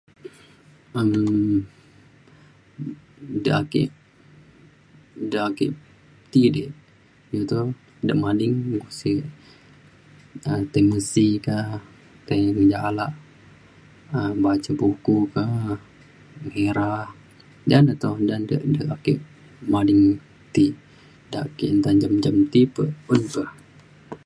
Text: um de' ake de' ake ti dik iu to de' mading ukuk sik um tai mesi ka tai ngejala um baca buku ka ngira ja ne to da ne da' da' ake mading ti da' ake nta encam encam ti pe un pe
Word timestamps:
um 0.99 1.09
de' 3.43 3.55
ake 3.61 3.83
de' 5.31 5.41
ake 5.47 5.65
ti 6.31 6.41
dik 6.55 6.69
iu 7.33 7.43
to 7.51 7.59
de' 8.07 8.15
mading 8.23 8.55
ukuk 8.75 8.89
sik 8.99 9.21
um 10.49 10.61
tai 10.71 10.83
mesi 10.89 11.25
ka 11.45 11.55
tai 12.27 12.41
ngejala 12.55 13.05
um 14.17 14.31
baca 14.43 14.71
buku 14.79 15.15
ka 15.33 15.43
ngira 16.45 16.85
ja 17.69 17.77
ne 17.85 17.93
to 18.03 18.09
da 18.27 18.35
ne 18.37 18.45
da' 18.49 18.65
da' 18.75 18.89
ake 18.95 19.13
mading 19.71 20.03
ti 20.53 20.65
da' 21.31 21.45
ake 21.49 21.65
nta 21.77 21.89
encam 21.95 22.11
encam 22.17 22.35
ti 22.51 22.61
pe 22.75 22.83
un 23.13 23.21
pe 23.33 23.43